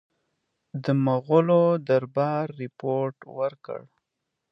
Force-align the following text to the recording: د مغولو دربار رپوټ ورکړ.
د 0.83 0.85
مغولو 1.05 1.63
دربار 1.87 2.45
رپوټ 2.59 3.15
ورکړ. 3.37 3.81